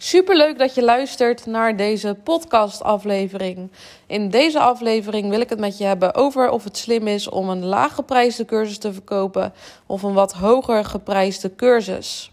Superleuk 0.00 0.58
dat 0.58 0.74
je 0.74 0.82
luistert 0.82 1.46
naar 1.46 1.76
deze 1.76 2.16
podcastaflevering. 2.24 3.70
In 4.06 4.30
deze 4.30 4.60
aflevering 4.60 5.30
wil 5.30 5.40
ik 5.40 5.48
het 5.48 5.58
met 5.58 5.78
je 5.78 5.84
hebben 5.84 6.14
over 6.14 6.50
of 6.50 6.64
het 6.64 6.76
slim 6.76 7.06
is 7.06 7.28
om 7.28 7.48
een 7.48 7.64
laag 7.64 7.94
geprijsde 7.94 8.44
cursus 8.44 8.78
te 8.78 8.92
verkopen 8.92 9.52
of 9.86 10.02
een 10.02 10.12
wat 10.12 10.32
hoger 10.32 10.84
geprijsde 10.84 11.54
cursus. 11.54 12.32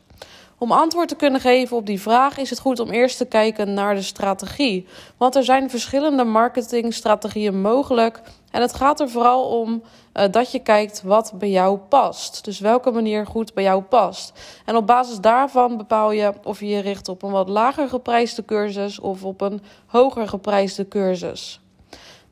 Om 0.57 0.71
antwoord 0.71 1.07
te 1.07 1.15
kunnen 1.15 1.41
geven 1.41 1.77
op 1.77 1.85
die 1.85 2.01
vraag 2.01 2.37
is 2.37 2.49
het 2.49 2.59
goed 2.59 2.79
om 2.79 2.89
eerst 2.89 3.17
te 3.17 3.25
kijken 3.25 3.73
naar 3.73 3.95
de 3.95 4.01
strategie. 4.01 4.87
Want 5.17 5.35
er 5.35 5.43
zijn 5.43 5.69
verschillende 5.69 6.23
marketingstrategieën 6.23 7.61
mogelijk. 7.61 8.21
En 8.51 8.61
het 8.61 8.73
gaat 8.73 8.99
er 8.99 9.09
vooral 9.09 9.43
om 9.43 9.83
uh, 10.13 10.23
dat 10.31 10.51
je 10.51 10.59
kijkt 10.59 11.01
wat 11.03 11.33
bij 11.35 11.49
jou 11.49 11.77
past. 11.77 12.45
Dus 12.45 12.59
welke 12.59 12.91
manier 12.91 13.25
goed 13.25 13.53
bij 13.53 13.63
jou 13.63 13.81
past. 13.81 14.33
En 14.65 14.75
op 14.75 14.87
basis 14.87 15.19
daarvan 15.19 15.77
bepaal 15.77 16.11
je 16.11 16.33
of 16.43 16.59
je 16.59 16.67
je 16.67 16.79
richt 16.79 17.07
op 17.07 17.23
een 17.23 17.31
wat 17.31 17.49
lager 17.49 17.89
geprijsde 17.89 18.45
cursus 18.45 18.99
of 18.99 19.23
op 19.23 19.41
een 19.41 19.61
hoger 19.85 20.27
geprijsde 20.27 20.87
cursus. 20.87 21.59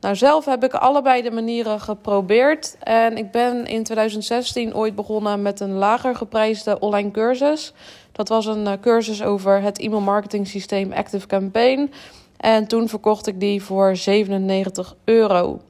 Nou, 0.03 0.15
zelf 0.15 0.45
heb 0.45 0.63
ik 0.63 0.73
allebei 0.73 1.21
de 1.21 1.31
manieren 1.31 1.79
geprobeerd. 1.79 2.75
En 2.79 3.17
ik 3.17 3.31
ben 3.31 3.65
in 3.65 3.83
2016 3.83 4.75
ooit 4.75 4.95
begonnen 4.95 5.41
met 5.41 5.59
een 5.59 5.73
lager 5.73 6.15
geprijsde 6.15 6.79
online 6.79 7.11
cursus. 7.11 7.73
Dat 8.11 8.29
was 8.29 8.45
een 8.45 8.65
uh, 8.65 8.71
cursus 8.81 9.23
over 9.23 9.61
het 9.61 9.79
e-mail 9.79 10.01
marketing 10.01 10.47
systeem 10.47 10.91
Active 10.91 11.27
Campaign. 11.27 11.91
En 12.37 12.67
toen 12.67 12.89
verkocht 12.89 13.27
ik 13.27 13.39
die 13.39 13.63
voor 13.63 13.95
97 13.95 14.95
euro. 15.03 15.61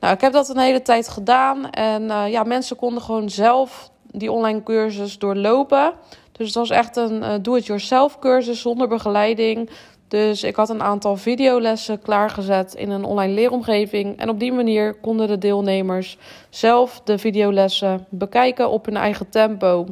Nou, 0.00 0.14
ik 0.14 0.20
heb 0.20 0.32
dat 0.32 0.48
een 0.48 0.58
hele 0.58 0.82
tijd 0.82 1.08
gedaan. 1.08 1.70
En 1.70 2.02
uh, 2.02 2.30
ja, 2.30 2.42
mensen 2.42 2.76
konden 2.76 3.02
gewoon 3.02 3.30
zelf 3.30 3.90
die 4.10 4.32
online 4.32 4.62
cursus 4.62 5.18
doorlopen. 5.18 5.92
Dus 6.32 6.46
het 6.46 6.56
was 6.56 6.70
echt 6.70 6.96
een 6.96 7.22
uh, 7.22 7.34
do-it-yourself 7.42 8.18
cursus 8.18 8.60
zonder 8.60 8.88
begeleiding. 8.88 9.70
Dus 10.10 10.42
ik 10.42 10.56
had 10.56 10.68
een 10.68 10.82
aantal 10.82 11.16
videolessen 11.16 12.02
klaargezet 12.02 12.74
in 12.74 12.90
een 12.90 13.04
online 13.04 13.32
leeromgeving. 13.32 14.18
En 14.18 14.28
op 14.28 14.38
die 14.38 14.52
manier 14.52 14.94
konden 14.94 15.28
de 15.28 15.38
deelnemers 15.38 16.18
zelf 16.48 17.00
de 17.04 17.18
videolessen 17.18 18.06
bekijken 18.08 18.70
op 18.70 18.84
hun 18.84 18.96
eigen 18.96 19.28
tempo. 19.28 19.86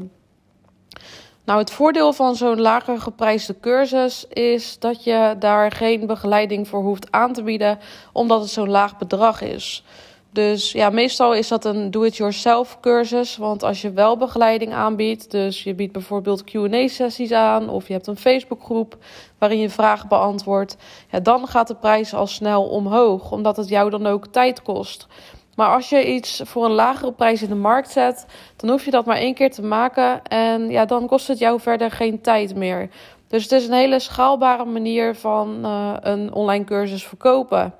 Nou, 1.44 1.58
het 1.58 1.70
voordeel 1.70 2.12
van 2.12 2.36
zo'n 2.36 2.60
lager 2.60 3.00
geprijsde 3.00 3.60
cursus 3.60 4.26
is 4.28 4.78
dat 4.78 5.04
je 5.04 5.36
daar 5.38 5.72
geen 5.72 6.06
begeleiding 6.06 6.68
voor 6.68 6.82
hoeft 6.82 7.12
aan 7.12 7.32
te 7.32 7.42
bieden, 7.42 7.78
omdat 8.12 8.40
het 8.40 8.50
zo'n 8.50 8.70
laag 8.70 8.98
bedrag 8.98 9.40
is. 9.40 9.84
Dus 10.32 10.72
ja, 10.72 10.90
meestal 10.90 11.34
is 11.34 11.48
dat 11.48 11.64
een 11.64 11.90
do-it-yourself 11.90 12.80
cursus. 12.80 13.36
Want 13.36 13.62
als 13.62 13.82
je 13.82 13.90
wel 13.90 14.16
begeleiding 14.16 14.72
aanbiedt, 14.72 15.30
dus 15.30 15.62
je 15.62 15.74
biedt 15.74 15.92
bijvoorbeeld 15.92 16.44
QA-sessies 16.44 17.32
aan 17.32 17.68
of 17.68 17.86
je 17.86 17.92
hebt 17.92 18.06
een 18.06 18.16
Facebookgroep 18.16 18.96
waarin 19.38 19.58
je 19.58 19.70
vragen 19.70 20.08
beantwoordt, 20.08 20.76
ja, 21.10 21.20
dan 21.20 21.46
gaat 21.46 21.68
de 21.68 21.74
prijs 21.74 22.14
al 22.14 22.26
snel 22.26 22.62
omhoog, 22.64 23.30
omdat 23.30 23.56
het 23.56 23.68
jou 23.68 23.90
dan 23.90 24.06
ook 24.06 24.26
tijd 24.26 24.62
kost. 24.62 25.06
Maar 25.58 25.68
als 25.74 25.88
je 25.88 26.14
iets 26.14 26.40
voor 26.44 26.64
een 26.64 26.70
lagere 26.70 27.12
prijs 27.12 27.42
in 27.42 27.48
de 27.48 27.54
markt 27.54 27.90
zet, 27.90 28.26
dan 28.56 28.70
hoef 28.70 28.84
je 28.84 28.90
dat 28.90 29.04
maar 29.04 29.16
één 29.16 29.34
keer 29.34 29.50
te 29.50 29.62
maken. 29.62 30.22
En 30.22 30.70
ja, 30.70 30.84
dan 30.84 31.06
kost 31.06 31.28
het 31.28 31.38
jou 31.38 31.60
verder 31.60 31.90
geen 31.90 32.20
tijd 32.20 32.54
meer. 32.54 32.90
Dus 33.28 33.42
het 33.42 33.52
is 33.52 33.66
een 33.66 33.72
hele 33.72 33.98
schaalbare 33.98 34.64
manier 34.64 35.14
van 35.14 35.58
uh, 35.62 35.92
een 36.00 36.32
online 36.32 36.64
cursus 36.64 37.06
verkopen. 37.06 37.74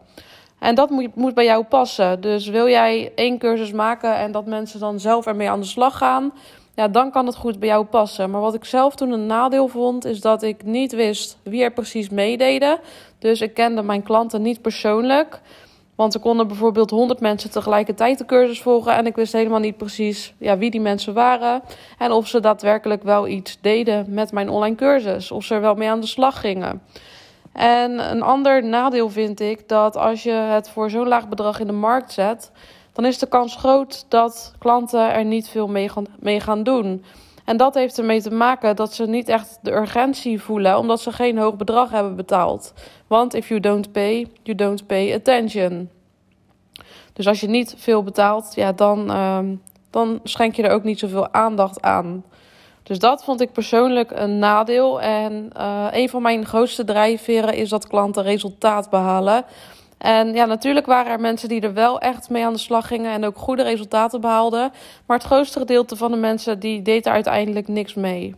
En 0.59 0.75
dat 0.75 0.91
moet, 0.91 1.15
moet 1.15 1.35
bij 1.35 1.45
jou 1.45 1.65
passen. 1.65 2.21
Dus 2.21 2.47
wil 2.49 2.69
jij 2.69 3.13
één 3.15 3.39
cursus 3.39 3.73
maken 3.73 4.17
en 4.17 4.33
dat 4.33 4.47
mensen 4.47 4.81
dan 4.81 5.01
zelf 5.01 5.27
ermee 5.27 5.51
aan 5.51 5.61
de 5.61 5.67
slag 5.67 5.99
gaan, 5.99 6.33
ja, 6.75 6.89
dan 6.89 7.11
kan 7.11 7.27
het 7.27 7.37
goed 7.37 7.59
bij 7.59 7.69
jou 7.69 7.85
passen. 7.85 8.31
Maar 8.31 8.41
wat 8.41 8.55
ik 8.55 8.65
zelf 8.65 8.95
toen 8.95 9.11
een 9.11 9.27
nadeel 9.27 9.69
vond, 9.69 10.05
is 10.05 10.21
dat 10.21 10.43
ik 10.43 10.65
niet 10.65 10.93
wist 10.93 11.39
wie 11.43 11.63
er 11.63 11.73
precies 11.73 12.09
meededen. 12.09 12.79
Dus 13.19 13.41
ik 13.41 13.55
kende 13.55 13.83
mijn 13.83 14.03
klanten 14.03 14.43
niet 14.43 14.63
persoonlijk. 14.63 15.41
Want 15.95 16.15
er 16.15 16.21
konden 16.21 16.47
bijvoorbeeld 16.47 16.91
100 16.91 17.21
mensen 17.21 17.51
tegelijkertijd 17.51 18.19
de 18.19 18.25
cursus 18.25 18.63
volgen. 18.63 18.93
En 18.93 19.07
ik 19.07 19.17
wist 19.17 19.33
helemaal 19.33 19.59
niet 19.59 19.77
precies 19.77 20.35
ja, 20.39 20.59
wie 20.59 20.71
die 20.71 20.81
mensen 20.81 21.15
waren. 21.15 21.63
En 21.99 22.13
of 22.13 22.29
ze 22.29 22.41
daadwerkelijk 22.41 23.03
wel 23.03 23.29
iets 23.29 23.59
deden 23.61 24.07
met 24.09 24.33
mijn 24.33 24.49
online 24.49 24.77
cursus. 24.77 25.31
Of 25.31 25.45
ze 25.45 25.55
er 25.55 25.61
wel 25.61 25.75
mee 25.75 25.91
aan 25.91 26.01
de 26.01 26.07
slag 26.07 26.41
gingen. 26.41 26.83
En 27.53 28.11
een 28.11 28.23
ander 28.23 28.65
nadeel 28.65 29.11
vind 29.11 29.41
ik 29.41 29.69
dat 29.69 29.97
als 29.97 30.23
je 30.23 30.31
het 30.31 30.71
voor 30.71 30.91
zo'n 30.91 31.09
laag 31.09 31.29
bedrag 31.29 31.61
in 31.61 31.67
de 31.67 31.73
markt 31.73 32.13
zet. 32.13 32.51
Dan 32.93 33.05
is 33.05 33.19
de 33.19 33.29
kans 33.29 33.57
groot 33.57 34.05
dat 34.09 34.55
klanten 34.59 35.13
er 35.13 35.25
niet 35.25 35.49
veel 35.49 35.69
mee 35.69 35.89
gaan, 35.89 36.07
mee 36.19 36.41
gaan 36.41 36.63
doen. 36.63 37.05
En 37.45 37.57
dat 37.57 37.75
heeft 37.75 37.99
ermee 37.99 38.23
te 38.23 38.31
maken 38.31 38.77
dat 38.77 38.93
ze 38.93 39.07
niet 39.07 39.29
echt 39.29 39.59
de 39.63 39.73
urgentie 39.73 40.43
voelen, 40.43 40.79
omdat 40.79 41.01
ze 41.01 41.13
geen 41.13 41.39
hoog 41.39 41.57
bedrag 41.57 41.91
hebben 41.91 42.17
betaald. 42.17 42.73
Want 43.07 43.35
if 43.35 43.49
you 43.49 43.61
don't 43.61 43.93
pay, 43.93 44.27
you 44.43 44.57
don't 44.57 44.87
pay 44.87 45.15
attention. 45.15 45.91
Dus 47.13 47.27
als 47.27 47.41
je 47.41 47.49
niet 47.49 47.75
veel 47.79 48.03
betaalt, 48.03 48.55
ja, 48.55 48.73
dan, 48.73 49.11
uh, 49.11 49.39
dan 49.91 50.21
schenk 50.23 50.55
je 50.55 50.63
er 50.63 50.71
ook 50.73 50.85
niet 50.85 50.99
zoveel 50.99 51.33
aandacht 51.33 51.83
aan. 51.83 52.25
Dus 52.89 52.99
dat 52.99 53.25
vond 53.25 53.41
ik 53.41 53.53
persoonlijk 53.53 54.11
een 54.11 54.39
nadeel. 54.39 55.01
En 55.01 55.51
uh, 55.57 55.87
een 55.91 56.09
van 56.09 56.23
mijn 56.23 56.47
grootste 56.47 56.85
drijfveren 56.85 57.55
is 57.55 57.69
dat 57.69 57.87
klanten 57.87 58.23
resultaat 58.23 58.91
behalen. 58.91 59.45
En 59.99 60.35
ja, 60.35 60.45
natuurlijk 60.45 60.87
waren 60.87 61.13
er 61.13 61.21
mensen 61.21 61.49
die 61.49 61.61
er 61.61 61.75
wel 61.75 62.01
echt 62.01 62.31
mee 62.31 62.45
aan 62.45 62.53
de 62.53 62.59
slag 62.59 62.87
gingen 62.87 63.13
en 63.13 63.25
ook 63.25 63.39
goede 63.39 63.63
resultaten 63.63 64.21
behaalden. 64.21 64.73
Maar 65.07 65.17
het 65.17 65.27
grootste 65.27 65.59
gedeelte 65.59 65.97
van 65.97 66.11
de 66.11 66.17
mensen 66.17 66.59
die 66.59 66.83
deed 66.83 67.07
er 67.07 67.13
uiteindelijk 67.13 67.69
niks 67.69 67.95
mee. 67.95 68.35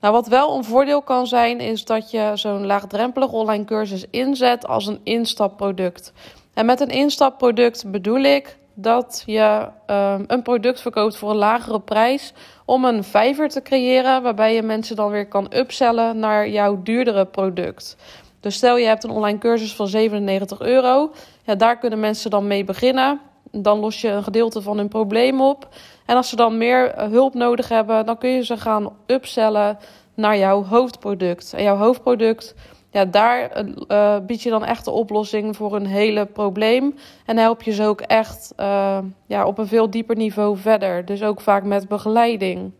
Nou, 0.00 0.14
wat 0.14 0.26
wel 0.26 0.56
een 0.56 0.64
voordeel 0.64 1.02
kan 1.02 1.26
zijn, 1.26 1.60
is 1.60 1.84
dat 1.84 2.10
je 2.10 2.30
zo'n 2.34 2.66
laagdrempelig 2.66 3.32
online 3.32 3.64
cursus 3.64 4.04
inzet 4.10 4.66
als 4.66 4.86
een 4.86 5.00
instapproduct. 5.02 6.12
En 6.54 6.66
met 6.66 6.80
een 6.80 6.88
instapproduct 6.90 7.90
bedoel 7.90 8.20
ik 8.20 8.58
dat 8.82 9.22
je 9.26 9.68
um, 9.86 10.24
een 10.26 10.42
product 10.42 10.80
verkoopt 10.80 11.16
voor 11.16 11.30
een 11.30 11.36
lagere 11.36 11.80
prijs 11.80 12.32
om 12.64 12.84
een 12.84 13.04
vijver 13.04 13.48
te 13.48 13.62
creëren 13.62 14.22
waarbij 14.22 14.54
je 14.54 14.62
mensen 14.62 14.96
dan 14.96 15.10
weer 15.10 15.28
kan 15.28 15.46
upsellen 15.54 16.18
naar 16.18 16.48
jouw 16.48 16.82
duurdere 16.82 17.24
product. 17.24 17.96
Dus 18.40 18.54
stel 18.54 18.76
je 18.76 18.86
hebt 18.86 19.04
een 19.04 19.10
online 19.10 19.38
cursus 19.38 19.74
van 19.74 19.88
97 19.88 20.60
euro, 20.60 21.10
ja, 21.44 21.54
daar 21.54 21.78
kunnen 21.78 22.00
mensen 22.00 22.30
dan 22.30 22.46
mee 22.46 22.64
beginnen. 22.64 23.20
Dan 23.52 23.78
los 23.78 24.00
je 24.00 24.08
een 24.08 24.22
gedeelte 24.22 24.62
van 24.62 24.76
hun 24.76 24.88
probleem 24.88 25.40
op. 25.40 25.68
En 26.06 26.16
als 26.16 26.28
ze 26.28 26.36
dan 26.36 26.58
meer 26.58 26.90
eh, 26.90 27.08
hulp 27.08 27.34
nodig 27.34 27.68
hebben, 27.68 28.06
dan 28.06 28.18
kun 28.18 28.30
je 28.30 28.44
ze 28.44 28.56
gaan 28.56 28.92
upsellen 29.06 29.78
naar 30.14 30.38
jouw 30.38 30.64
hoofdproduct. 30.64 31.52
En 31.52 31.62
jouw 31.62 31.76
hoofdproduct 31.76 32.54
ja, 32.90 33.04
daar 33.04 33.64
uh, 33.88 34.16
bied 34.26 34.42
je 34.42 34.50
dan 34.50 34.64
echt 34.64 34.84
de 34.84 34.90
oplossing 34.90 35.56
voor 35.56 35.74
een 35.74 35.86
hele 35.86 36.26
probleem. 36.26 36.94
En 37.26 37.36
help 37.36 37.62
je 37.62 37.72
ze 37.72 37.84
ook 37.84 38.00
echt 38.00 38.52
uh, 38.60 38.98
ja, 39.26 39.46
op 39.46 39.58
een 39.58 39.66
veel 39.66 39.90
dieper 39.90 40.16
niveau 40.16 40.56
verder. 40.56 41.04
Dus 41.04 41.22
ook 41.22 41.40
vaak 41.40 41.64
met 41.64 41.88
begeleiding. 41.88 42.72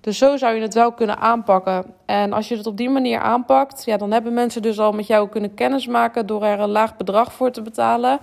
Dus 0.00 0.18
zo 0.18 0.36
zou 0.36 0.54
je 0.54 0.60
het 0.60 0.74
wel 0.74 0.92
kunnen 0.92 1.18
aanpakken. 1.18 1.84
En 2.06 2.32
als 2.32 2.48
je 2.48 2.56
het 2.56 2.66
op 2.66 2.76
die 2.76 2.90
manier 2.90 3.18
aanpakt, 3.18 3.84
ja, 3.84 3.96
dan 3.96 4.10
hebben 4.10 4.32
mensen 4.34 4.62
dus 4.62 4.78
al 4.78 4.92
met 4.92 5.06
jou 5.06 5.28
kunnen 5.28 5.54
kennismaken 5.54 6.26
door 6.26 6.44
er 6.44 6.60
een 6.60 6.70
laag 6.70 6.96
bedrag 6.96 7.32
voor 7.32 7.50
te 7.50 7.62
betalen. 7.62 8.18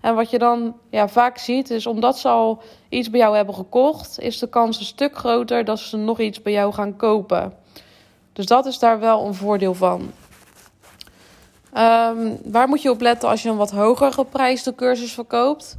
En 0.00 0.14
wat 0.14 0.30
je 0.30 0.38
dan 0.38 0.76
ja, 0.90 1.08
vaak 1.08 1.38
ziet, 1.38 1.70
is 1.70 1.86
omdat 1.86 2.18
ze 2.18 2.28
al 2.28 2.62
iets 2.88 3.10
bij 3.10 3.20
jou 3.20 3.36
hebben 3.36 3.54
gekocht, 3.54 4.20
is 4.20 4.38
de 4.38 4.48
kans 4.48 4.78
een 4.78 4.84
stuk 4.84 5.16
groter 5.16 5.64
dat 5.64 5.78
ze 5.78 5.96
nog 5.96 6.20
iets 6.20 6.42
bij 6.42 6.52
jou 6.52 6.72
gaan 6.72 6.96
kopen. 6.96 7.54
Dus 8.32 8.46
dat 8.46 8.66
is 8.66 8.78
daar 8.78 9.00
wel 9.00 9.26
een 9.26 9.34
voordeel 9.34 9.74
van. 9.74 10.10
Um, 11.76 12.38
waar 12.44 12.68
moet 12.68 12.82
je 12.82 12.90
op 12.90 13.00
letten 13.00 13.28
als 13.28 13.42
je 13.42 13.48
een 13.48 13.56
wat 13.56 13.70
hoger 13.70 14.12
geprijsde 14.12 14.74
cursus 14.74 15.12
verkoopt? 15.12 15.76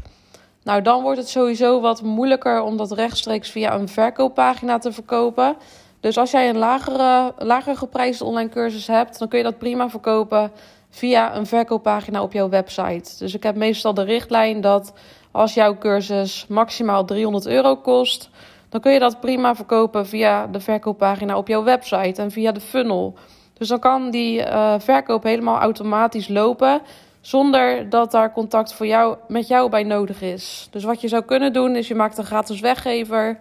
Nou, 0.63 0.81
dan 0.81 1.01
wordt 1.01 1.19
het 1.19 1.29
sowieso 1.29 1.81
wat 1.81 2.01
moeilijker 2.01 2.61
om 2.61 2.77
dat 2.77 2.91
rechtstreeks 2.91 3.49
via 3.49 3.73
een 3.73 3.87
verkooppagina 3.87 4.77
te 4.77 4.91
verkopen. 4.91 5.55
Dus 5.99 6.17
als 6.17 6.31
jij 6.31 6.49
een 6.49 6.57
lagere, 6.57 7.33
lager 7.37 7.77
geprijsde 7.77 8.23
online 8.23 8.49
cursus 8.49 8.87
hebt, 8.87 9.19
dan 9.19 9.27
kun 9.27 9.37
je 9.37 9.43
dat 9.43 9.57
prima 9.57 9.89
verkopen 9.89 10.51
via 10.89 11.35
een 11.35 11.45
verkooppagina 11.45 12.21
op 12.21 12.33
jouw 12.33 12.49
website. 12.49 13.17
Dus 13.17 13.33
ik 13.33 13.43
heb 13.43 13.55
meestal 13.55 13.93
de 13.93 14.03
richtlijn 14.03 14.61
dat 14.61 14.93
als 15.31 15.53
jouw 15.53 15.77
cursus 15.77 16.45
maximaal 16.47 17.05
300 17.05 17.45
euro 17.45 17.75
kost, 17.75 18.29
dan 18.69 18.81
kun 18.81 18.91
je 18.91 18.99
dat 18.99 19.19
prima 19.19 19.55
verkopen 19.55 20.07
via 20.07 20.47
de 20.47 20.59
verkooppagina 20.59 21.37
op 21.37 21.47
jouw 21.47 21.63
website 21.63 22.21
en 22.21 22.31
via 22.31 22.51
de 22.51 22.59
funnel. 22.59 23.15
Dus 23.59 23.67
dan 23.67 23.79
kan 23.79 24.11
die 24.11 24.39
uh, 24.39 24.73
verkoop 24.77 25.23
helemaal 25.23 25.59
automatisch 25.59 26.27
lopen. 26.27 26.81
Zonder 27.21 27.89
dat 27.89 28.11
daar 28.11 28.33
contact 28.33 28.73
voor 28.73 28.87
jou, 28.87 29.15
met 29.27 29.47
jou 29.47 29.69
bij 29.69 29.83
nodig 29.83 30.21
is. 30.21 30.67
Dus 30.71 30.83
wat 30.83 31.01
je 31.01 31.07
zou 31.07 31.23
kunnen 31.23 31.53
doen, 31.53 31.75
is 31.75 31.87
je 31.87 31.95
maakt 31.95 32.17
een 32.17 32.25
gratis 32.25 32.59
weggever. 32.59 33.39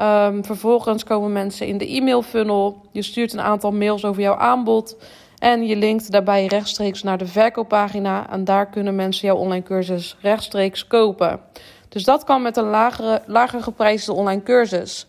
Um, 0.00 0.44
vervolgens 0.44 1.04
komen 1.04 1.32
mensen 1.32 1.66
in 1.66 1.78
de 1.78 1.88
e-mail 1.88 2.22
funnel. 2.22 2.80
Je 2.90 3.02
stuurt 3.02 3.32
een 3.32 3.40
aantal 3.40 3.72
mails 3.72 4.04
over 4.04 4.22
jouw 4.22 4.36
aanbod. 4.36 4.96
En 5.38 5.66
je 5.66 5.76
linkt 5.76 6.12
daarbij 6.12 6.46
rechtstreeks 6.46 7.02
naar 7.02 7.18
de 7.18 7.26
verkooppagina. 7.26 8.30
En 8.30 8.44
daar 8.44 8.66
kunnen 8.66 8.94
mensen 8.94 9.26
jouw 9.28 9.36
online 9.36 9.62
cursus 9.62 10.16
rechtstreeks 10.20 10.86
kopen. 10.86 11.40
Dus 11.88 12.04
dat 12.04 12.24
kan 12.24 12.42
met 12.42 12.56
een 12.56 12.68
lagere, 12.70 13.22
lager 13.26 13.62
geprijsde 13.62 14.12
online 14.12 14.42
cursus. 14.42 15.06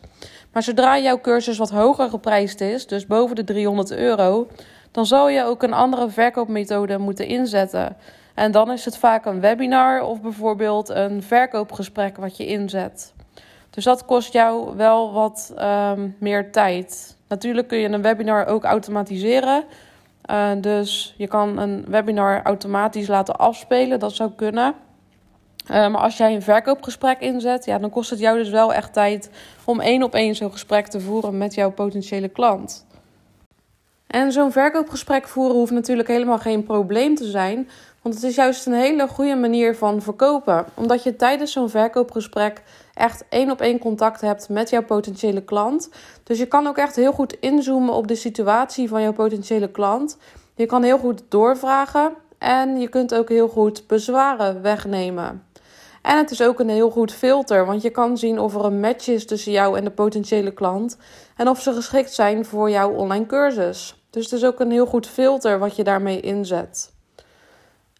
Maar 0.56 0.64
zodra 0.64 0.98
jouw 0.98 1.22
cursus 1.22 1.58
wat 1.58 1.70
hoger 1.70 2.10
geprijsd 2.10 2.62
is, 2.62 2.88
dus 2.88 3.06
boven 3.06 3.36
de 3.36 3.44
300 3.44 3.92
euro, 3.92 4.48
dan 4.92 5.06
zal 5.06 5.30
je 5.30 5.44
ook 5.44 5.64
een 5.64 5.74
andere 5.74 6.10
verkoopmethode 6.10 6.98
moeten 6.98 7.28
inzetten. 7.28 7.98
En 8.34 8.52
dan 8.52 8.72
is 8.72 8.86
het 8.86 8.98
vaak 8.98 9.26
een 9.26 9.40
webinar 9.40 10.02
of 10.02 10.22
bijvoorbeeld 10.22 10.90
een 10.90 11.24
verkoopgesprek 11.24 12.18
wat 12.18 12.38
je 12.38 12.46
inzet. 12.46 13.14
Dus 13.70 13.84
dat 13.84 14.06
kost 14.06 14.34
jou 14.34 14.76
wel 14.76 15.14
wat 15.14 15.54
ehm, 15.58 16.10
meer 16.20 16.52
tijd. 16.52 17.18
Natuurlijk 17.28 17.68
kun 17.68 17.78
je 17.78 17.90
een 17.90 18.02
webinar 18.02 18.46
ook 18.46 18.64
automatiseren. 18.64 19.64
Uh, 20.32 20.52
dus 20.58 21.14
je 21.18 21.28
kan 21.28 21.58
een 21.58 21.86
webinar 21.88 22.42
automatisch 22.44 23.08
laten 23.08 23.36
afspelen, 23.36 24.00
dat 24.00 24.14
zou 24.14 24.32
kunnen. 24.36 24.76
Uh, 25.72 25.76
maar 25.76 26.02
als 26.02 26.18
jij 26.18 26.36
een 26.36 26.42
verkoopgesprek 26.42 27.20
inzet, 27.20 27.66
ja, 27.66 27.78
dan 27.78 27.90
kost 27.90 28.10
het 28.10 28.20
jou 28.20 28.38
dus 28.38 28.50
wel 28.50 28.74
echt 28.74 28.94
tijd 28.94 29.30
om 29.64 29.80
één 29.80 30.04
op 30.04 30.14
één 30.14 30.36
zo'n 30.36 30.52
gesprek 30.52 30.88
te 30.88 31.00
voeren 31.00 31.38
met 31.38 31.54
jouw 31.54 31.72
potentiële 31.72 32.30
klant. 32.30 32.86
En 34.08 34.32
zo'n 34.32 34.52
verkoopgesprek 34.52 35.28
voeren 35.28 35.56
hoeft 35.56 35.72
natuurlijk 35.72 36.08
helemaal 36.08 36.38
geen 36.38 36.64
probleem 36.64 37.16
te 37.16 37.26
zijn, 37.26 37.70
want 38.02 38.16
het 38.16 38.24
is 38.24 38.36
juist 38.36 38.66
een 38.66 38.74
hele 38.74 39.08
goede 39.08 39.36
manier 39.36 39.76
van 39.76 40.02
verkopen. 40.02 40.66
Omdat 40.74 41.04
je 41.04 41.16
tijdens 41.16 41.52
zo'n 41.52 41.70
verkoopgesprek 41.70 42.64
echt 42.94 43.24
één 43.30 43.52
op 43.52 43.62
één 43.62 43.80
contact 43.80 44.22
hebt 44.22 44.50
met 44.50 44.70
jouw 44.70 44.84
potentiële 44.84 45.42
klant. 45.42 45.90
Dus 46.24 46.38
je 46.38 46.46
kan 46.46 46.68
ook 46.68 46.78
echt 46.78 46.96
heel 46.96 47.12
goed 47.12 47.38
inzoomen 47.40 47.94
op 47.94 48.08
de 48.08 48.16
situatie 48.16 48.90
van 48.90 49.02
jouw 49.02 49.14
potentiële 49.14 49.72
klant. 49.72 50.18
Je 50.56 50.66
kan 50.66 50.84
heel 50.84 50.98
goed 50.98 51.24
doorvragen 51.30 52.14
en 52.38 52.80
je 52.80 52.88
kunt 52.88 53.16
ook 53.16 53.30
heel 53.30 53.48
goed 53.48 53.88
bezwaren 53.88 54.62
wegnemen. 54.62 55.45
En 56.06 56.18
het 56.18 56.32
is 56.32 56.42
ook 56.42 56.60
een 56.60 56.70
heel 56.70 56.90
goed 56.90 57.14
filter, 57.14 57.66
want 57.66 57.82
je 57.82 57.90
kan 57.90 58.18
zien 58.18 58.40
of 58.40 58.56
er 58.56 58.66
een 58.66 58.80
match 58.80 59.08
is 59.08 59.26
tussen 59.26 59.52
jou 59.52 59.78
en 59.78 59.84
de 59.84 59.90
potentiële 59.92 60.52
klant 60.52 60.98
en 61.36 61.50
of 61.50 61.62
ze 61.62 61.74
geschikt 61.74 62.14
zijn 62.14 62.46
voor 62.46 62.70
jouw 62.70 62.92
online 62.92 63.26
cursus. 63.26 64.04
Dus 64.10 64.24
het 64.24 64.34
is 64.34 64.46
ook 64.46 64.60
een 64.60 64.72
heel 64.72 64.86
goed 64.86 65.08
filter 65.08 65.60
wat 65.60 65.76
je 65.76 65.84
daarmee 65.84 66.20
inzet. 66.20 66.94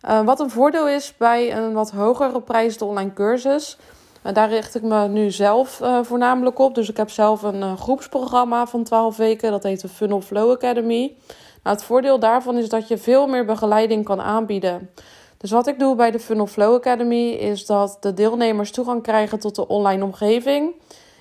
Uh, 0.10 0.26
wat 0.26 0.40
een 0.40 0.50
voordeel 0.50 0.88
is 0.88 1.18
bij 1.18 1.58
een 1.58 1.74
wat 1.74 1.92
hogere 1.92 2.42
prijsde 2.42 2.86
online 2.86 3.14
cursus, 3.14 3.78
uh, 4.26 4.34
daar 4.34 4.50
richt 4.50 4.76
ik 4.76 4.82
me 4.82 5.08
nu 5.08 5.32
zelf 5.32 5.80
uh, 5.82 6.00
voornamelijk 6.04 6.60
op. 6.60 6.76
Dus 6.76 6.90
ik 6.90 6.98
heb 6.98 7.10
zelf 7.10 7.42
een 7.42 7.78
groepsprogramma 7.78 8.66
van 8.66 8.84
12 8.84 9.18
weken, 9.18 9.52
dat 9.52 9.64
heet 9.64 9.82
de 9.82 9.88
Funnel 9.88 10.22
Flow 10.22 10.52
Academy. 10.52 11.16
Nou, 11.64 11.76
het 11.76 11.86
voordeel 11.86 12.20
daarvan 12.20 12.58
is 12.58 12.70
dat 12.70 12.88
je 12.88 12.98
veel 12.98 13.28
meer 13.28 13.46
begeleiding 13.46 14.06
kan 14.06 14.22
aanbieden. 14.22 14.90
Dus 15.38 15.52
wat 15.52 15.68
ik 15.68 15.80
doe 15.80 15.96
bij 15.96 16.12
de 16.12 16.20
Funnel 16.20 16.48
Flow 16.48 16.76
Academy 16.76 17.30
is 17.30 17.66
dat 17.66 17.98
de 18.00 18.14
deelnemers 18.14 18.72
toegang 18.72 19.04
krijgen 19.04 19.40
tot 19.40 19.56
de 19.56 19.68
online 19.68 20.04
omgeving. 20.04 20.74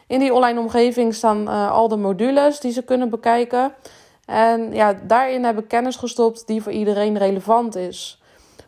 In 0.07 0.19
die 0.19 0.35
online 0.35 0.61
omgeving 0.61 1.15
staan 1.15 1.49
al 1.49 1.89
de 1.89 1.97
modules 1.97 2.61
die 2.61 2.73
ze 2.73 2.83
kunnen 2.83 3.11
bekijken. 3.11 3.75
En 4.27 4.73
ja, 4.73 4.95
daarin 5.07 5.45
heb 5.45 5.59
ik 5.59 5.69
kennis 5.69 5.97
gestopt 5.97 6.47
die 6.47 6.63
voor 6.63 6.73
iedereen 6.73 7.19
relevant 7.19 7.77
is. 7.77 8.23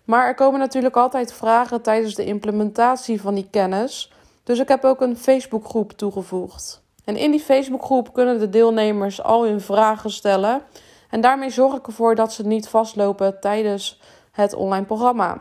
Maar 0.04 0.26
er 0.26 0.34
komen 0.34 0.60
natuurlijk 0.60 0.96
altijd 0.96 1.32
vragen 1.32 1.82
tijdens 1.82 2.14
de 2.14 2.24
implementatie 2.24 3.20
van 3.20 3.34
die 3.34 3.48
kennis. 3.50 4.12
Dus 4.44 4.58
ik 4.58 4.68
heb 4.68 4.84
ook 4.84 5.00
een 5.00 5.16
Facebookgroep 5.16 5.92
toegevoegd. 5.92 6.82
En 7.04 7.16
in 7.16 7.30
die 7.30 7.40
Facebookgroep 7.40 8.12
kunnen 8.12 8.38
de 8.38 8.48
deelnemers 8.48 9.22
al 9.22 9.44
hun 9.44 9.60
vragen 9.60 10.10
stellen. 10.10 10.62
En 11.10 11.20
daarmee 11.20 11.50
zorg 11.50 11.74
ik 11.74 11.86
ervoor 11.86 12.14
dat 12.14 12.32
ze 12.32 12.46
niet 12.46 12.68
vastlopen 12.68 13.40
tijdens 13.40 14.00
het 14.36 14.54
online 14.54 14.84
programma. 14.84 15.38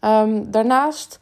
Um, 0.00 0.50
daarnaast 0.50 1.18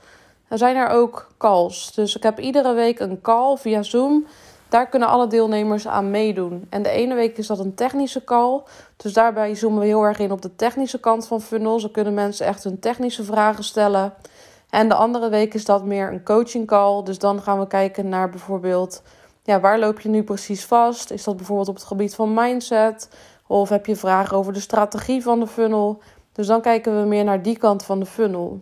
zijn 0.49 0.77
er 0.77 0.89
ook 0.89 1.35
calls. 1.39 1.93
Dus 1.95 2.17
ik 2.17 2.23
heb 2.23 2.41
iedere 2.41 2.73
week 2.73 3.01
een 3.01 3.21
call 3.21 3.57
via 3.57 3.83
Zoom 3.83 4.27
daar 4.73 4.89
kunnen 4.89 5.09
alle 5.09 5.27
deelnemers 5.27 5.89
aan 5.89 6.11
meedoen. 6.11 6.67
En 6.71 6.83
de 6.83 6.89
ene 6.89 7.15
week 7.15 7.39
is 7.39 7.47
dat 7.47 7.59
een 7.59 7.75
technische 7.75 8.25
call. 8.25 8.63
Dus 8.97 9.13
daarbij 9.13 9.55
zoomen 9.55 9.81
we 9.81 9.87
heel 9.87 10.03
erg 10.03 10.19
in 10.19 10.33
op 10.33 10.43
de 10.43 10.57
technische 10.57 11.01
kant 11.01 11.27
van 11.27 11.41
funnels. 11.41 11.83
Dan 11.83 11.91
kunnen 11.91 12.15
mensen 12.15 12.47
echt 12.47 12.65
hun 12.65 12.79
technische 12.79 13.25
vragen 13.25 13.65
stellen. 13.65 14.15
En 14.71 14.89
de 14.89 14.95
andere 14.95 15.29
week 15.29 15.55
is 15.55 15.65
dat 15.65 15.85
meer 15.85 16.13
een 16.13 16.25
coaching 16.25 16.67
call. 16.67 17.03
Dus 17.03 17.19
dan 17.19 17.43
gaan 17.43 17.59
we 17.59 17.67
kijken 17.67 18.09
naar 18.09 18.31
bijvoorbeeld, 18.31 19.03
ja, 19.43 19.61
waar 19.61 19.79
loop 19.79 20.01
je 20.01 20.09
nu 20.09 20.23
precies 20.23 20.65
vast? 20.65 21.11
Is 21.11 21.25
dat 21.25 21.37
bijvoorbeeld 21.37 21.69
op 21.69 21.75
het 21.75 21.85
gebied 21.85 22.15
van 22.15 22.35
mindset? 22.35 23.09
Of 23.47 23.69
heb 23.69 23.87
je 23.87 23.97
vragen 23.97 24.37
over 24.37 24.53
de 24.53 24.61
strategie 24.61 25.23
van 25.23 25.41
de 25.41 25.47
funnel? 25.47 26.03
Dus 26.33 26.47
dan 26.47 26.61
kijken 26.61 27.01
we 27.01 27.07
meer 27.07 27.25
naar 27.25 27.43
die 27.43 27.59
kant 27.59 27.85
van 27.85 28.01
de 28.01 28.07
funnel. 28.07 28.61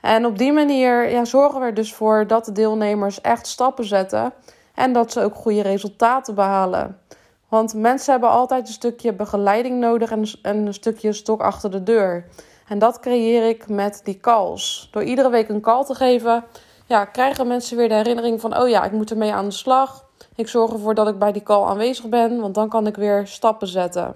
En 0.00 0.26
op 0.26 0.38
die 0.38 0.52
manier 0.52 1.10
ja, 1.10 1.24
zorgen 1.24 1.60
we 1.60 1.66
er 1.66 1.74
dus 1.74 1.94
voor 1.94 2.26
dat 2.26 2.44
de 2.44 2.52
deelnemers 2.52 3.20
echt 3.20 3.46
stappen 3.46 3.84
zetten 3.84 4.32
en 4.74 4.92
dat 4.92 5.12
ze 5.12 5.20
ook 5.20 5.34
goede 5.34 5.62
resultaten 5.62 6.34
behalen. 6.34 7.00
Want 7.48 7.74
mensen 7.74 8.12
hebben 8.12 8.30
altijd 8.30 8.66
een 8.66 8.72
stukje 8.72 9.12
begeleiding 9.12 9.80
nodig 9.80 10.10
en 10.10 10.26
een 10.42 10.74
stukje 10.74 11.12
stok 11.12 11.40
achter 11.40 11.70
de 11.70 11.82
deur. 11.82 12.26
En 12.68 12.78
dat 12.78 13.00
creëer 13.00 13.48
ik 13.48 13.68
met 13.68 14.00
die 14.04 14.20
calls. 14.20 14.88
Door 14.92 15.02
iedere 15.02 15.30
week 15.30 15.48
een 15.48 15.60
call 15.60 15.84
te 15.84 15.94
geven, 15.94 16.44
ja, 16.86 17.04
krijgen 17.04 17.46
mensen 17.46 17.76
weer 17.76 17.88
de 17.88 17.94
herinnering 17.94 18.40
van: 18.40 18.58
oh 18.58 18.68
ja, 18.68 18.84
ik 18.84 18.92
moet 18.92 19.10
ermee 19.10 19.32
aan 19.32 19.44
de 19.44 19.50
slag. 19.50 20.04
Ik 20.34 20.48
zorg 20.48 20.72
ervoor 20.72 20.94
dat 20.94 21.08
ik 21.08 21.18
bij 21.18 21.32
die 21.32 21.42
call 21.42 21.64
aanwezig 21.64 22.08
ben, 22.08 22.40
want 22.40 22.54
dan 22.54 22.68
kan 22.68 22.86
ik 22.86 22.96
weer 22.96 23.26
stappen 23.26 23.68
zetten. 23.68 24.14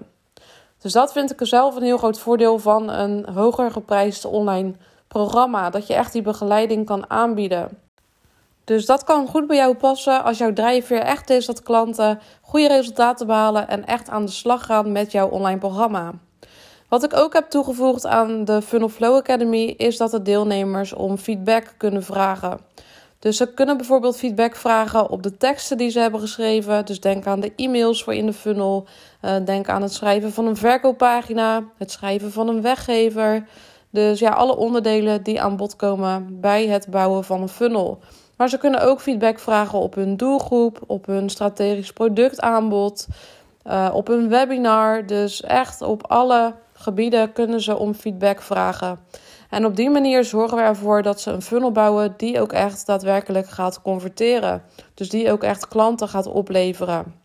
Dus 0.81 0.91
dat 0.91 1.11
vind 1.11 1.31
ik 1.31 1.47
zelf 1.47 1.75
een 1.75 1.83
heel 1.83 1.97
groot 1.97 2.19
voordeel 2.19 2.59
van 2.59 2.89
een 2.89 3.25
hoger 3.33 3.71
geprijsd 3.71 4.25
online 4.25 4.73
programma. 5.07 5.69
Dat 5.69 5.87
je 5.87 5.93
echt 5.93 6.13
die 6.13 6.21
begeleiding 6.21 6.85
kan 6.85 7.09
aanbieden. 7.09 7.69
Dus 8.63 8.85
dat 8.85 9.03
kan 9.03 9.27
goed 9.27 9.47
bij 9.47 9.55
jou 9.55 9.75
passen 9.75 10.23
als 10.23 10.37
jouw 10.37 10.53
drijfveer 10.53 10.99
echt 10.99 11.29
is 11.29 11.45
dat 11.45 11.63
klanten 11.63 12.19
goede 12.41 12.67
resultaten 12.67 13.27
behalen 13.27 13.67
en 13.67 13.85
echt 13.85 14.09
aan 14.09 14.25
de 14.25 14.31
slag 14.31 14.65
gaan 14.65 14.91
met 14.91 15.11
jouw 15.11 15.29
online 15.29 15.59
programma. 15.59 16.11
Wat 16.89 17.03
ik 17.03 17.15
ook 17.15 17.33
heb 17.33 17.49
toegevoegd 17.49 18.05
aan 18.05 18.45
de 18.45 18.61
Funnel 18.61 18.89
Flow 18.89 19.15
Academy 19.15 19.73
is 19.77 19.97
dat 19.97 20.11
de 20.11 20.21
deelnemers 20.21 20.93
om 20.93 21.17
feedback 21.17 21.73
kunnen 21.77 22.03
vragen. 22.03 22.59
Dus 23.21 23.37
ze 23.37 23.53
kunnen 23.53 23.77
bijvoorbeeld 23.77 24.17
feedback 24.17 24.55
vragen 24.55 25.09
op 25.09 25.23
de 25.23 25.37
teksten 25.37 25.77
die 25.77 25.89
ze 25.89 25.99
hebben 25.99 26.19
geschreven. 26.19 26.85
Dus 26.85 26.99
denk 26.99 27.27
aan 27.27 27.39
de 27.39 27.53
e-mails 27.55 28.03
voor 28.03 28.13
in 28.13 28.25
de 28.25 28.33
funnel. 28.33 28.85
Uh, 29.21 29.35
denk 29.45 29.69
aan 29.69 29.81
het 29.81 29.93
schrijven 29.93 30.33
van 30.33 30.45
een 30.45 30.55
verkooppagina, 30.55 31.63
het 31.77 31.91
schrijven 31.91 32.31
van 32.31 32.47
een 32.47 32.61
weggever. 32.61 33.47
Dus 33.89 34.19
ja, 34.19 34.29
alle 34.29 34.55
onderdelen 34.55 35.23
die 35.23 35.41
aan 35.41 35.57
bod 35.57 35.75
komen 35.75 36.39
bij 36.39 36.67
het 36.67 36.87
bouwen 36.87 37.23
van 37.23 37.41
een 37.41 37.49
funnel. 37.49 37.99
Maar 38.37 38.49
ze 38.49 38.57
kunnen 38.57 38.81
ook 38.81 39.01
feedback 39.01 39.39
vragen 39.39 39.79
op 39.79 39.95
hun 39.95 40.17
doelgroep, 40.17 40.79
op 40.87 41.05
hun 41.05 41.29
strategisch 41.29 41.93
productaanbod, 41.93 43.07
uh, 43.67 43.89
op 43.93 44.07
hun 44.07 44.29
webinar. 44.29 45.05
Dus 45.05 45.41
echt 45.41 45.81
op 45.81 46.07
alle 46.07 46.53
gebieden 46.73 47.33
kunnen 47.33 47.61
ze 47.61 47.77
om 47.77 47.93
feedback 47.93 48.41
vragen. 48.41 48.99
En 49.51 49.65
op 49.65 49.75
die 49.75 49.89
manier 49.89 50.23
zorgen 50.23 50.57
we 50.57 50.63
ervoor 50.63 51.01
dat 51.01 51.21
ze 51.21 51.31
een 51.31 51.41
funnel 51.41 51.71
bouwen 51.71 52.13
die 52.17 52.41
ook 52.41 52.53
echt 52.53 52.85
daadwerkelijk 52.85 53.49
gaat 53.49 53.81
converteren. 53.81 54.63
Dus 54.93 55.09
die 55.09 55.31
ook 55.31 55.43
echt 55.43 55.67
klanten 55.67 56.07
gaat 56.07 56.27
opleveren. 56.27 57.19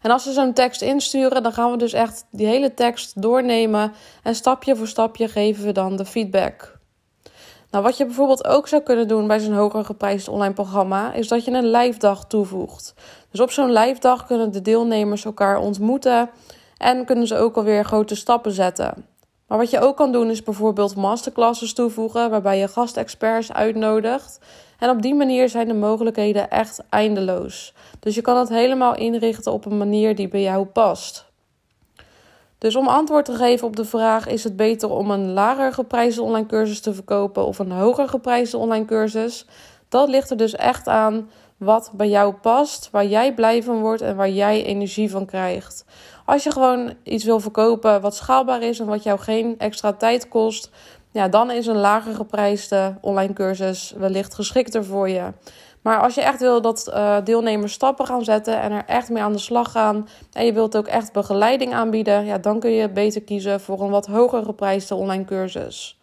En 0.00 0.10
als 0.10 0.22
ze 0.22 0.32
zo'n 0.32 0.52
tekst 0.52 0.82
insturen, 0.82 1.42
dan 1.42 1.52
gaan 1.52 1.70
we 1.70 1.76
dus 1.76 1.92
echt 1.92 2.26
die 2.30 2.46
hele 2.46 2.74
tekst 2.74 3.22
doornemen 3.22 3.92
en 4.22 4.34
stapje 4.34 4.76
voor 4.76 4.88
stapje 4.88 5.28
geven 5.28 5.64
we 5.64 5.72
dan 5.72 5.96
de 5.96 6.04
feedback. 6.04 6.78
Nou, 7.70 7.84
wat 7.84 7.96
je 7.96 8.06
bijvoorbeeld 8.06 8.46
ook 8.46 8.68
zou 8.68 8.82
kunnen 8.82 9.08
doen 9.08 9.26
bij 9.26 9.40
zo'n 9.40 9.54
hoger 9.54 9.84
geprijsd 9.84 10.28
online 10.28 10.54
programma, 10.54 11.12
is 11.12 11.28
dat 11.28 11.44
je 11.44 11.50
een 11.50 11.70
live 11.70 11.98
dag 11.98 12.26
toevoegt. 12.26 12.94
Dus 13.30 13.40
op 13.40 13.50
zo'n 13.50 13.72
live 13.72 14.00
dag 14.00 14.26
kunnen 14.26 14.52
de 14.52 14.62
deelnemers 14.62 15.24
elkaar 15.24 15.58
ontmoeten 15.58 16.30
en 16.76 17.04
kunnen 17.04 17.26
ze 17.26 17.36
ook 17.36 17.56
alweer 17.56 17.84
grote 17.84 18.14
stappen 18.14 18.52
zetten. 18.52 19.15
Maar 19.46 19.58
wat 19.58 19.70
je 19.70 19.80
ook 19.80 19.96
kan 19.96 20.12
doen 20.12 20.30
is 20.30 20.42
bijvoorbeeld 20.42 20.96
masterclasses 20.96 21.72
toevoegen, 21.72 22.30
waarbij 22.30 22.58
je 22.58 22.68
gastexperts 22.68 23.52
uitnodigt. 23.52 24.40
En 24.78 24.90
op 24.90 25.02
die 25.02 25.14
manier 25.14 25.48
zijn 25.48 25.68
de 25.68 25.74
mogelijkheden 25.74 26.50
echt 26.50 26.82
eindeloos. 26.88 27.74
Dus 28.00 28.14
je 28.14 28.20
kan 28.20 28.36
het 28.36 28.48
helemaal 28.48 28.96
inrichten 28.96 29.52
op 29.52 29.64
een 29.64 29.78
manier 29.78 30.14
die 30.14 30.28
bij 30.28 30.42
jou 30.42 30.66
past. 30.66 31.26
Dus 32.58 32.76
om 32.76 32.88
antwoord 32.88 33.24
te 33.24 33.34
geven 33.34 33.66
op 33.66 33.76
de 33.76 33.84
vraag: 33.84 34.26
is 34.26 34.44
het 34.44 34.56
beter 34.56 34.90
om 34.90 35.10
een 35.10 35.32
lager 35.32 35.72
geprijsde 35.72 36.22
online 36.22 36.46
cursus 36.46 36.80
te 36.80 36.94
verkopen 36.94 37.46
of 37.46 37.58
een 37.58 37.70
hoger 37.72 38.08
geprijsde 38.08 38.56
online 38.56 38.84
cursus? 38.84 39.46
Dat 39.88 40.08
ligt 40.08 40.30
er 40.30 40.36
dus 40.36 40.54
echt 40.54 40.88
aan 40.88 41.30
wat 41.56 41.90
bij 41.94 42.08
jou 42.08 42.34
past, 42.34 42.88
waar 42.90 43.06
jij 43.06 43.34
blij 43.34 43.62
van 43.62 43.80
wordt 43.80 44.02
en 44.02 44.16
waar 44.16 44.30
jij 44.30 44.64
energie 44.64 45.10
van 45.10 45.26
krijgt. 45.26 45.84
Als 46.26 46.42
je 46.42 46.50
gewoon 46.50 46.94
iets 47.02 47.24
wil 47.24 47.40
verkopen 47.40 48.00
wat 48.00 48.16
schaalbaar 48.16 48.62
is 48.62 48.78
en 48.78 48.86
wat 48.86 49.02
jou 49.02 49.18
geen 49.18 49.58
extra 49.58 49.92
tijd 49.92 50.28
kost, 50.28 50.70
ja, 51.10 51.28
dan 51.28 51.50
is 51.50 51.66
een 51.66 51.76
lager 51.76 52.14
geprijsde 52.14 52.94
online 53.00 53.32
cursus 53.32 53.94
wellicht 53.96 54.34
geschikter 54.34 54.84
voor 54.84 55.08
je. 55.08 55.32
Maar 55.82 56.00
als 56.00 56.14
je 56.14 56.22
echt 56.22 56.40
wil 56.40 56.60
dat 56.60 56.86
uh, 56.88 57.16
deelnemers 57.24 57.72
stappen 57.72 58.06
gaan 58.06 58.24
zetten 58.24 58.60
en 58.60 58.72
er 58.72 58.84
echt 58.86 59.10
mee 59.10 59.22
aan 59.22 59.32
de 59.32 59.38
slag 59.38 59.70
gaan. 59.70 60.08
En 60.32 60.44
je 60.44 60.52
wilt 60.52 60.76
ook 60.76 60.86
echt 60.86 61.12
begeleiding 61.12 61.74
aanbieden. 61.74 62.24
Ja, 62.24 62.38
dan 62.38 62.60
kun 62.60 62.70
je 62.70 62.88
beter 62.90 63.22
kiezen 63.22 63.60
voor 63.60 63.80
een 63.80 63.90
wat 63.90 64.06
hoger 64.06 64.44
geprijsde 64.44 64.94
online 64.94 65.24
cursus. 65.24 66.00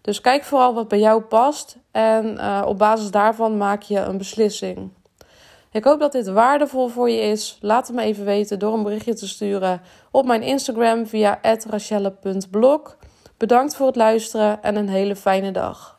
Dus 0.00 0.20
kijk 0.20 0.44
vooral 0.44 0.74
wat 0.74 0.88
bij 0.88 0.98
jou 0.98 1.22
past. 1.22 1.76
En 1.90 2.34
uh, 2.34 2.62
op 2.66 2.78
basis 2.78 3.10
daarvan 3.10 3.56
maak 3.56 3.82
je 3.82 3.98
een 3.98 4.18
beslissing. 4.18 4.90
Ik 5.76 5.84
hoop 5.84 6.00
dat 6.00 6.12
dit 6.12 6.28
waardevol 6.28 6.88
voor 6.88 7.10
je 7.10 7.20
is. 7.20 7.58
Laat 7.60 7.86
het 7.86 7.96
me 7.96 8.02
even 8.02 8.24
weten 8.24 8.58
door 8.58 8.74
een 8.74 8.82
berichtje 8.82 9.14
te 9.14 9.28
sturen 9.28 9.80
op 10.10 10.26
mijn 10.26 10.42
Instagram 10.42 11.06
via 11.06 11.38
rachelle.blog. 11.68 12.96
Bedankt 13.36 13.76
voor 13.76 13.86
het 13.86 13.96
luisteren 13.96 14.62
en 14.62 14.76
een 14.76 14.88
hele 14.88 15.16
fijne 15.16 15.50
dag. 15.50 15.95